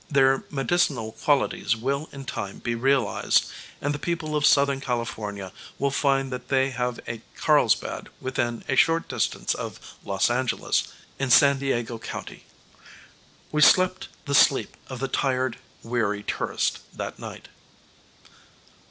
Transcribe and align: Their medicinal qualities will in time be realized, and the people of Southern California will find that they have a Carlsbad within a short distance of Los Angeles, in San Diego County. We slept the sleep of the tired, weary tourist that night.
Their 0.09 0.45
medicinal 0.49 1.11
qualities 1.11 1.75
will 1.75 2.09
in 2.11 2.25
time 2.25 2.57
be 2.57 2.73
realized, 2.73 3.45
and 3.79 3.93
the 3.93 3.99
people 3.99 4.35
of 4.35 4.47
Southern 4.47 4.81
California 4.81 5.51
will 5.77 5.91
find 5.91 6.31
that 6.31 6.47
they 6.47 6.71
have 6.71 6.99
a 7.07 7.21
Carlsbad 7.35 8.09
within 8.19 8.63
a 8.67 8.75
short 8.75 9.07
distance 9.07 9.53
of 9.53 9.79
Los 10.03 10.31
Angeles, 10.31 10.87
in 11.19 11.29
San 11.29 11.59
Diego 11.59 11.99
County. 11.99 12.45
We 13.51 13.61
slept 13.61 14.07
the 14.25 14.33
sleep 14.33 14.75
of 14.87 15.01
the 15.01 15.07
tired, 15.07 15.59
weary 15.83 16.23
tourist 16.23 16.79
that 16.95 17.19
night. 17.19 17.49